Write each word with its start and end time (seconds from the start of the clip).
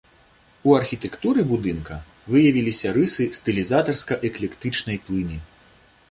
У 0.69 0.71
архітэктуры 0.77 1.41
будынка 1.49 1.97
выявіліся 2.35 2.93
рысы 2.97 3.27
стылізатарска-эклектычнай 3.39 4.97
плыні. 5.11 5.37